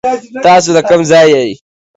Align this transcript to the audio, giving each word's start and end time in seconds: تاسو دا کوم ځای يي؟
تاسو 0.45 0.69
دا 0.75 0.81
کوم 0.89 1.01
ځای 1.11 1.27
يي؟ 1.35 1.47